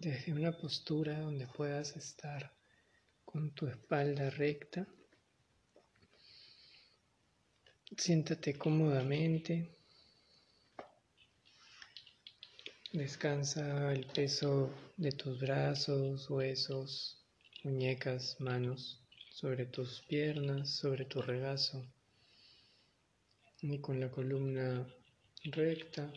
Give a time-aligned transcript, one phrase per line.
[0.00, 2.50] desde una postura donde puedas estar
[3.22, 4.88] con tu espalda recta.
[7.98, 9.76] Siéntate cómodamente.
[12.94, 17.22] Descansa el peso de tus brazos, huesos,
[17.62, 21.86] muñecas, manos sobre tus piernas, sobre tu regazo
[23.60, 24.86] y con la columna
[25.44, 26.10] recta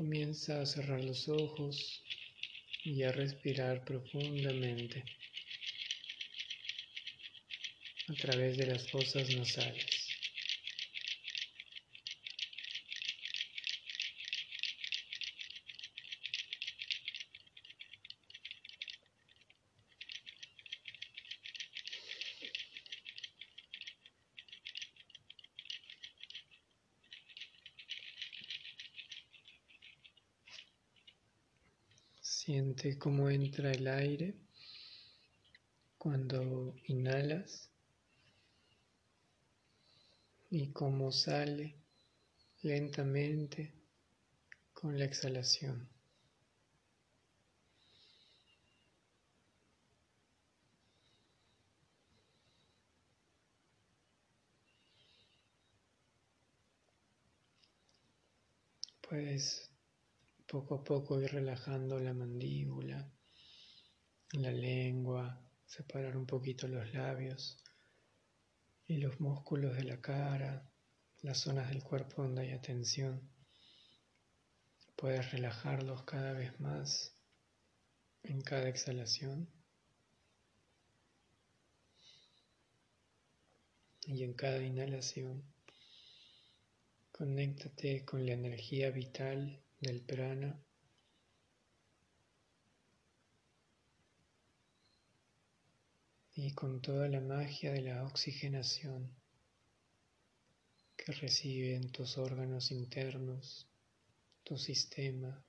[0.00, 2.02] comienza a cerrar los ojos
[2.86, 5.04] y a respirar profundamente
[8.08, 9.99] a través de las fosas nasales.
[32.98, 34.34] Cómo entra el aire
[35.98, 37.70] cuando inhalas
[40.50, 41.76] y cómo sale
[42.62, 43.72] lentamente
[44.72, 45.88] con la exhalación.
[59.00, 59.69] Puedes
[60.50, 63.08] poco a poco ir relajando la mandíbula,
[64.32, 67.62] la lengua, separar un poquito los labios
[68.88, 70.68] y los músculos de la cara,
[71.22, 73.30] las zonas del cuerpo donde hay tensión.
[74.96, 77.14] Puedes relajarlos cada vez más
[78.24, 79.48] en cada exhalación.
[84.04, 85.44] Y en cada inhalación,
[87.12, 90.62] conéctate con la energía vital del prana.
[96.34, 99.10] Y con toda la magia de la oxigenación
[100.96, 103.66] que reciben tus órganos internos,
[104.44, 105.44] tu sistema,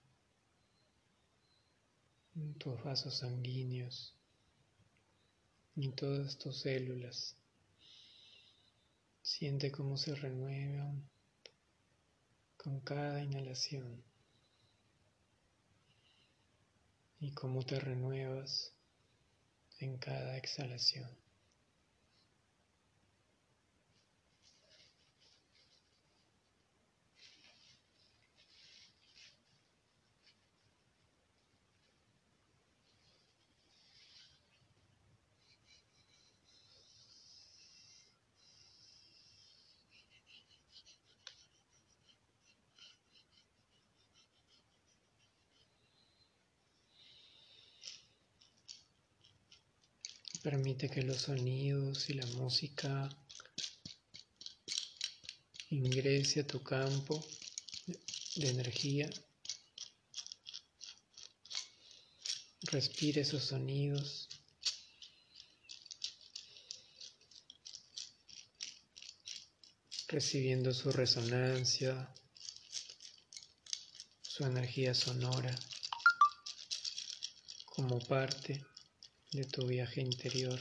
[2.57, 4.15] tus vasos sanguíneos
[5.75, 7.37] y todas tus células.
[9.21, 11.09] Siente cómo se renuevan
[12.57, 14.10] con cada inhalación.
[17.21, 18.73] Y cómo te renuevas
[19.79, 21.20] en cada exhalación.
[50.44, 53.07] Permite que los sonidos y la música
[55.69, 57.24] ingrese a tu campo
[58.35, 59.09] de energía.
[62.63, 64.28] Respire esos sonidos.
[70.12, 72.13] recibiendo su resonancia,
[74.22, 75.58] su energía sonora
[77.66, 78.62] como parte
[79.31, 80.59] de tu viaje interior.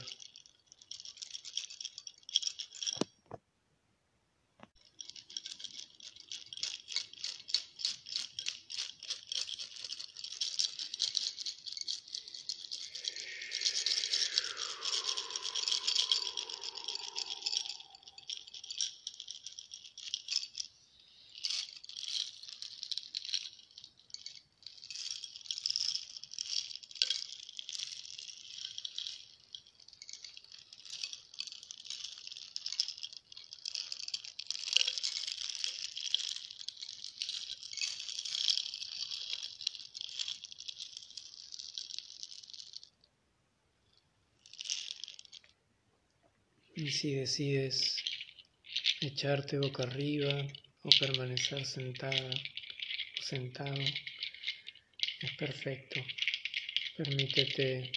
[46.91, 48.03] Si decides
[48.99, 50.45] echarte boca arriba
[50.83, 52.29] o permanecer sentada
[53.19, 53.81] o sentado,
[55.21, 56.03] es perfecto.
[56.97, 57.91] Permítete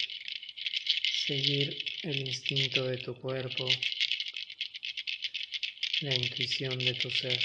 [1.26, 3.68] seguir el instinto de tu cuerpo,
[6.00, 7.40] la intuición de tu ser.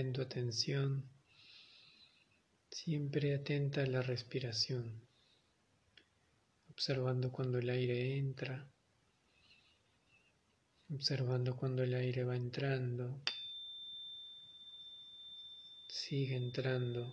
[0.00, 1.10] Tu atención.
[2.70, 5.02] Siempre atenta a la respiración,
[6.70, 8.70] observando cuando el aire entra,
[10.88, 13.20] observando cuando el aire va entrando,
[15.88, 17.12] sigue entrando.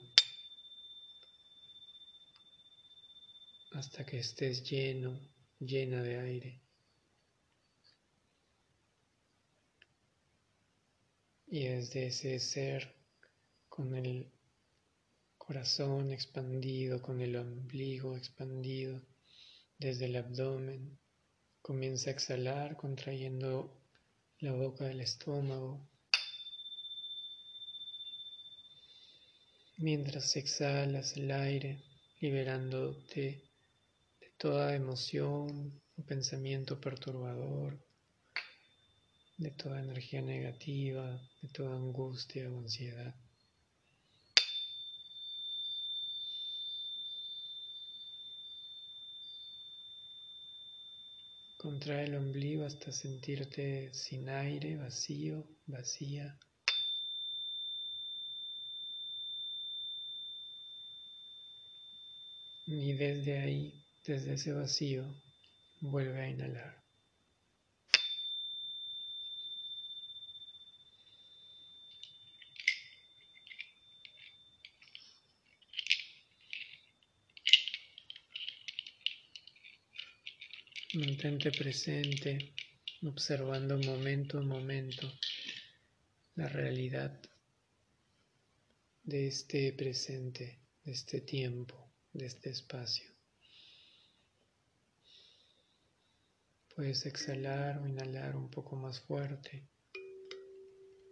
[3.72, 5.20] Hasta que estés lleno,
[5.60, 6.65] llena de aire.
[11.58, 12.94] Y desde ese ser
[13.70, 14.30] con el
[15.38, 19.02] corazón expandido, con el ombligo expandido
[19.78, 21.00] desde el abdomen.
[21.62, 23.74] Comienza a exhalar contrayendo
[24.40, 25.90] la boca del estómago.
[29.78, 31.82] Mientras exhalas el aire,
[32.20, 33.50] liberándote
[34.20, 37.85] de toda emoción o pensamiento perturbador,
[39.38, 43.14] de toda energía negativa, de toda angustia o ansiedad.
[51.58, 56.38] Contrae el ombligo hasta sentirte sin aire, vacío, vacía.
[62.68, 65.06] Y desde ahí, desde ese vacío,
[65.82, 66.85] vuelve a inhalar.
[80.96, 82.54] Mantente presente,
[83.04, 85.12] observando momento a momento
[86.36, 87.22] la realidad
[89.04, 93.12] de este presente, de este tiempo, de este espacio.
[96.74, 99.68] Puedes exhalar o inhalar un poco más fuerte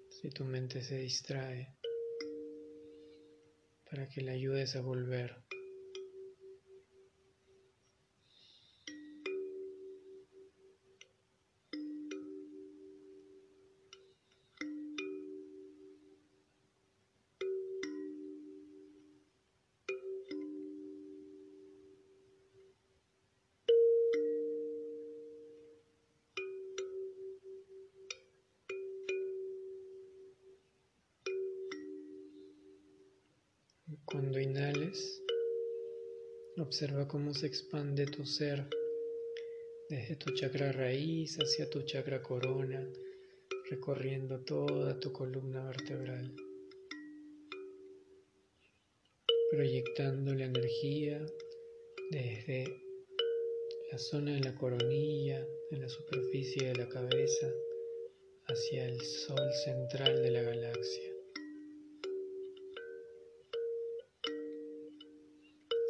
[0.10, 1.76] si tu mente se distrae
[3.84, 5.43] para que le ayudes a volver
[36.58, 38.68] Observa cómo se expande tu ser
[39.90, 42.88] desde tu chakra raíz hacia tu chakra corona,
[43.72, 46.36] recorriendo toda tu columna vertebral,
[49.52, 51.26] proyectando la energía
[52.12, 52.66] desde
[53.92, 57.52] la zona de la coronilla, en la superficie de la cabeza,
[58.46, 61.13] hacia el sol central de la galaxia.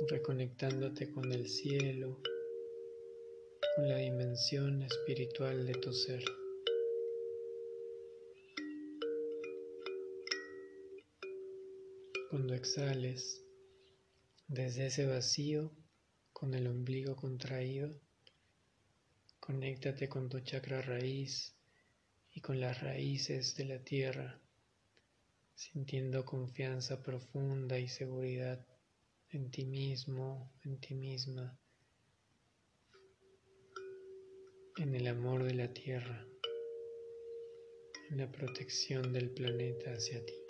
[0.08, 2.20] Reconectándote con el cielo,
[3.76, 6.24] con la dimensión espiritual de tu ser.
[12.30, 13.44] Cuando exhales
[14.48, 15.72] desde ese vacío,
[16.32, 17.94] con el ombligo contraído,
[19.40, 21.56] conéctate con tu chakra raíz
[22.32, 24.42] y con las raíces de la tierra,
[25.56, 28.66] sintiendo confianza profunda y seguridad
[29.34, 31.60] en ti mismo, en ti misma,
[34.78, 36.24] en el amor de la tierra,
[38.12, 40.43] en la protección del planeta hacia ti.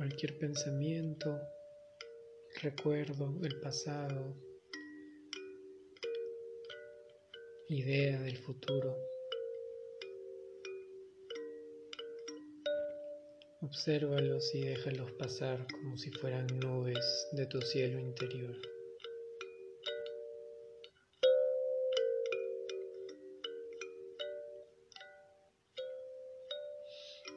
[0.00, 1.38] Cualquier pensamiento,
[2.62, 4.34] recuerdo, el pasado,
[7.68, 8.96] idea del futuro.
[13.60, 18.56] Obsérvalos y déjalos pasar como si fueran nubes de tu cielo interior.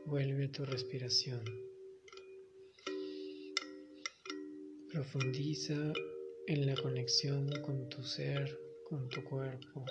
[0.06, 1.73] Vuelve a tu respiración.
[4.94, 5.92] Profundiza
[6.46, 8.56] en la conexión con tu ser,
[8.88, 9.84] con tu cuerpo,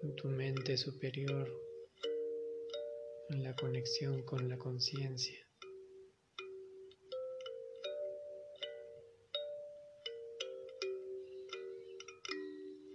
[0.00, 1.50] con tu mente superior,
[3.30, 5.40] en la conexión con la conciencia.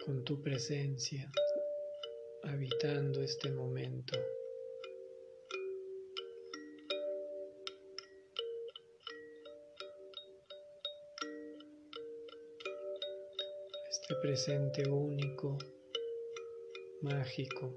[0.05, 1.29] con tu presencia,
[2.43, 4.17] habitando este momento.
[14.09, 15.55] Este presente único,
[17.03, 17.75] mágico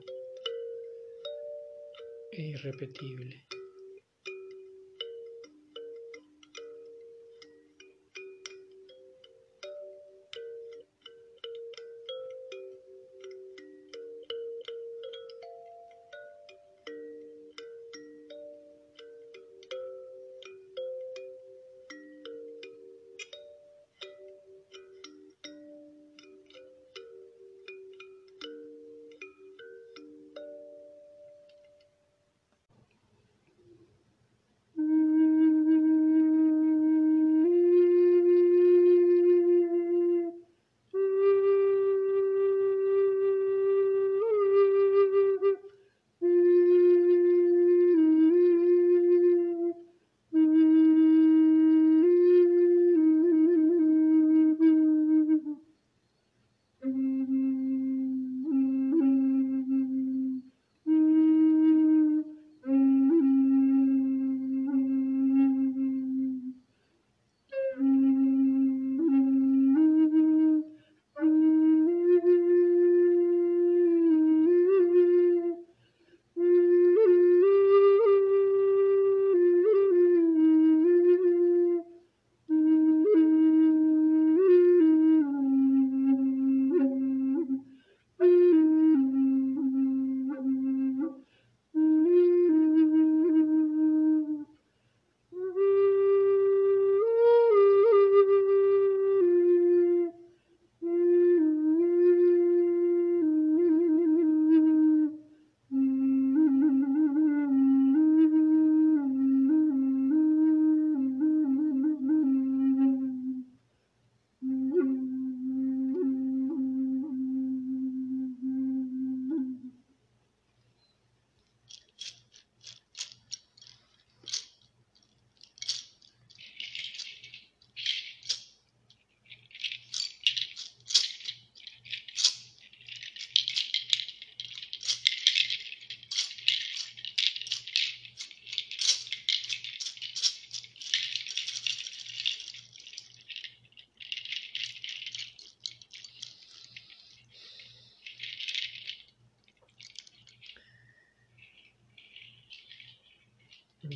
[2.32, 3.44] e irrepetible.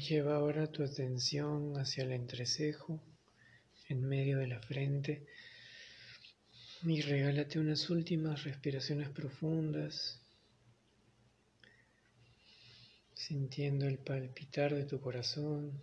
[0.09, 3.03] Lleva ahora tu atención hacia el entrecejo,
[3.89, 5.27] en medio de la frente,
[6.85, 10.21] y regálate unas últimas respiraciones profundas,
[13.15, 15.83] sintiendo el palpitar de tu corazón,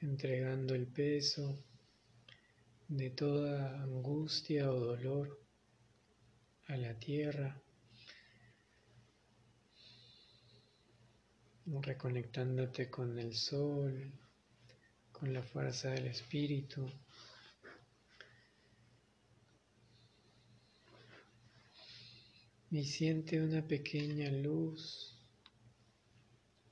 [0.00, 1.62] entregando el peso
[2.88, 5.38] de toda angustia o dolor
[6.66, 7.62] a la tierra.
[11.82, 14.12] Reconectándote con el sol,
[15.12, 16.90] con la fuerza del espíritu.
[22.70, 25.14] Y siente una pequeña luz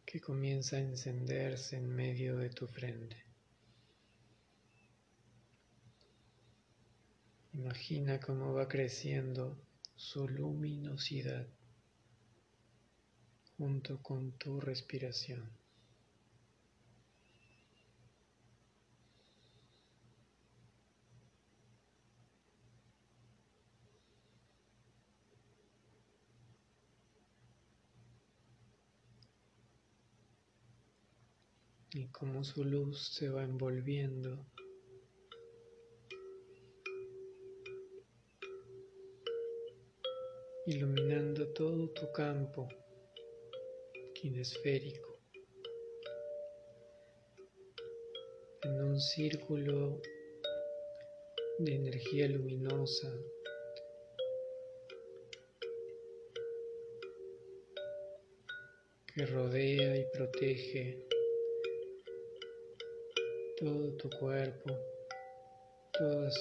[0.05, 3.17] que comienza a encenderse en medio de tu frente.
[7.53, 9.59] Imagina cómo va creciendo
[9.95, 11.47] su luminosidad
[13.59, 15.51] junto con tu respiración.
[31.93, 34.45] y cómo su luz se va envolviendo
[40.67, 42.69] iluminando todo tu campo
[44.27, 45.21] kinesférico
[48.63, 50.01] en un círculo
[51.61, 53.09] de energía luminosa
[59.15, 61.07] que rodea y protege
[63.59, 64.71] todo tu cuerpo,
[65.93, 66.35] todas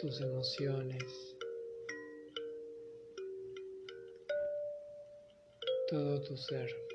[0.00, 1.36] tus emociones,
[5.88, 6.87] todo tu ser.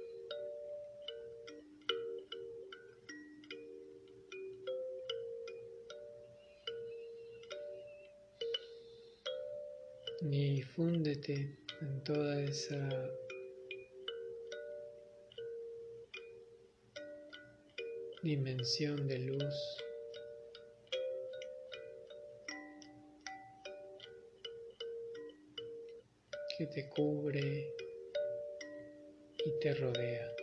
[10.31, 12.79] Y fúndete en toda esa
[18.21, 19.77] dimensión de luz
[26.57, 27.75] que te cubre
[29.45, 30.42] y te rodea.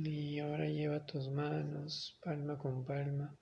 [0.00, 3.36] Y ahora lleva tus manos palma con palma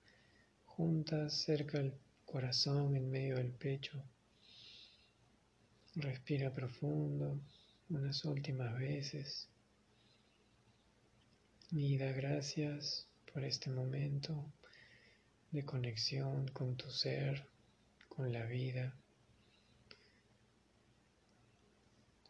[0.65, 1.93] juntas cerca del
[2.25, 4.03] corazón en medio del pecho.
[5.93, 7.39] Respira profundo
[7.89, 9.47] unas últimas veces
[11.69, 14.51] y da gracias por este momento
[15.51, 17.47] de conexión con tu ser,
[18.09, 18.97] con la vida.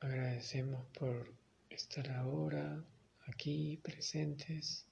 [0.02, 1.34] Agradecemos por
[1.70, 2.84] estar ahora
[3.28, 4.86] aquí presentes,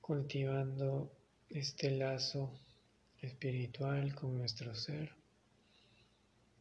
[0.00, 1.12] cultivando
[1.48, 2.52] este lazo
[3.20, 5.12] espiritual con nuestro ser,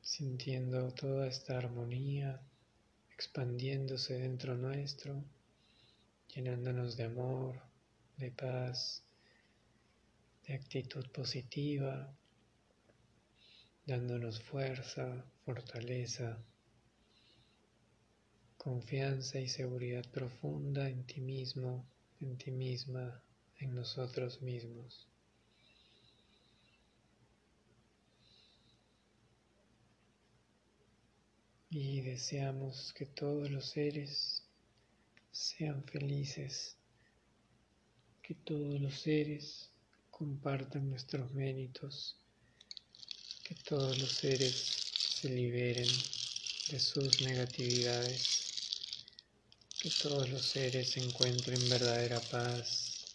[0.01, 2.41] sintiendo toda esta armonía
[3.13, 5.23] expandiéndose dentro nuestro,
[6.33, 7.61] llenándonos de amor,
[8.17, 9.03] de paz,
[10.47, 12.11] de actitud positiva,
[13.85, 16.43] dándonos fuerza, fortaleza
[18.63, 21.83] confianza y seguridad profunda en ti mismo,
[22.19, 23.19] en ti misma,
[23.57, 25.07] en nosotros mismos.
[31.71, 34.43] Y deseamos que todos los seres
[35.31, 36.77] sean felices,
[38.21, 39.71] que todos los seres
[40.11, 42.15] compartan nuestros méritos,
[43.43, 45.89] que todos los seres se liberen
[46.69, 48.50] de sus negatividades
[49.81, 53.09] que todos los seres encuentren verdadera paz,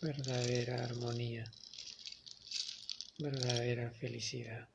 [0.00, 1.54] verdadera armonía,
[3.16, 4.68] verdadera felicidad.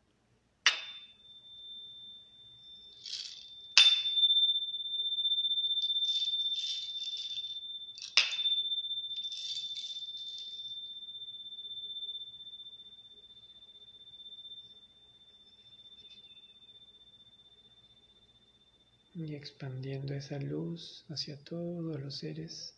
[19.25, 22.73] Y expandiendo esa luz hacia todos los seres.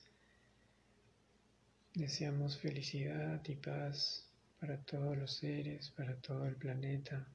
[1.93, 4.27] Deseamos felicidad y paz
[4.59, 7.27] para todos los seres, para todo el planeta,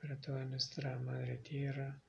[0.00, 2.00] para toda nuestra madre tierra.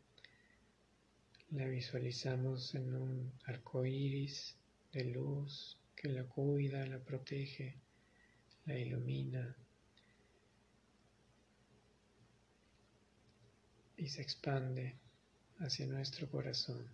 [1.52, 4.56] La visualizamos en un arco iris
[4.94, 7.76] de luz que la cuida, la protege,
[8.66, 9.56] la ilumina
[13.98, 15.05] y se expande
[15.60, 16.86] hacia nuestro corazón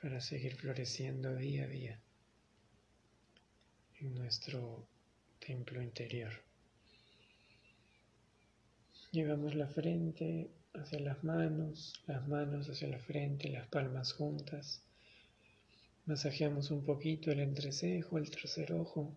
[0.00, 2.00] para seguir floreciendo día a día
[4.00, 4.86] en nuestro
[5.38, 6.32] templo interior.
[9.12, 14.82] Llevamos la frente hacia las manos, las manos hacia la frente, las palmas juntas.
[16.06, 19.16] Masajeamos un poquito el entrecejo, el tercer ojo,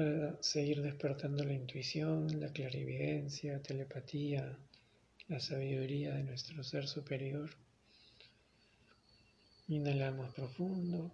[0.00, 4.56] para seguir despertando la intuición, la clarividencia, telepatía,
[5.28, 7.50] la sabiduría de nuestro ser superior.
[9.68, 11.12] Inhalamos profundo,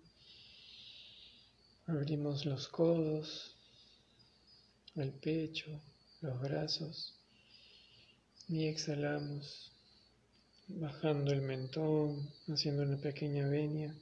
[1.89, 3.57] abrimos los codos,
[4.95, 5.83] el pecho,
[6.21, 7.19] los brazos.
[8.47, 9.73] Y exhalamos
[10.69, 13.93] bajando el mentón, haciendo una pequeña venia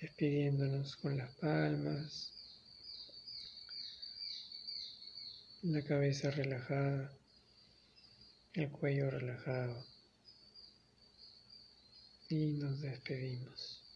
[0.00, 2.37] despidiéndonos con las palmas,
[5.68, 7.12] la cabeza relajada,
[8.54, 9.84] el cuello relajado
[12.30, 13.87] y nos despedimos.